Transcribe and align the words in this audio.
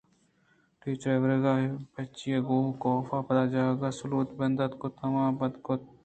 ٹیچر 0.81 1.11
ءِ 1.15 1.23
روگ 1.29 1.45
ءِ 1.49 1.85
پجی 1.93 2.29
ءَ 2.35 2.45
گوں 2.47 2.65
کاف 2.81 3.07
ءَ 3.15 3.25
پدا 3.27 3.43
جاک 3.51 3.81
ءُسلوات 3.89 4.29
بندات 4.39 4.73
کُت 4.81 4.93
ءُآوان 5.05 5.29
ءَ 5.33 5.37
بد 5.39 5.53
ءُرد 5.53 5.63
کُت 5.65 5.81
اَنت 5.89 5.97